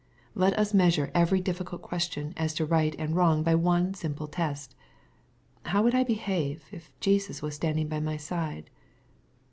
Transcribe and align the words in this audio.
Let 0.33 0.57
us 0.57 0.73
measure 0.73 1.11
every 1.13 1.43
difiScult 1.43 1.83
question 1.83 2.33
as 2.35 2.55
to 2.55 2.65
right 2.65 2.95
and 2.97 3.15
wrong 3.15 3.43
by 3.43 3.53
one 3.53 3.93
simple 3.93 4.27
test, 4.27 4.73
"How 5.65 5.83
would 5.83 5.93
I 5.93 6.03
behave, 6.03 6.63
if 6.71 6.89
Jesus 6.99 7.43
was 7.43 7.53
standing 7.53 7.87
by 7.87 7.99
my 7.99 8.17
side 8.17 8.71